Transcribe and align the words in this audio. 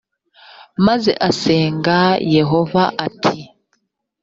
maze 0.85 1.11
asenga 1.29 1.97
yehova 2.35 2.83
ati 3.07 3.39